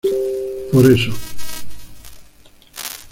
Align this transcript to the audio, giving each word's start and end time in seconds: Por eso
Por 0.71 0.89
eso 0.91 1.13